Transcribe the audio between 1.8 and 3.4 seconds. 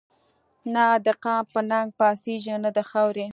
پا څيږي نه دخاوري